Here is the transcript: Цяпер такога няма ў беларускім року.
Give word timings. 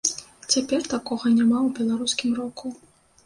Цяпер 0.53 0.81
такога 0.93 1.25
няма 1.37 1.57
ў 1.59 1.69
беларускім 1.81 2.31
року. 2.39 2.67